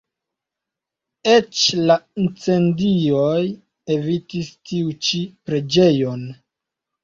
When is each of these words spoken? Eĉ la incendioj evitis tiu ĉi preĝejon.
Eĉ 1.33 1.61
la 1.91 1.97
incendioj 2.23 3.37
evitis 3.99 4.53
tiu 4.71 4.99
ĉi 5.07 5.25
preĝejon. 5.47 6.29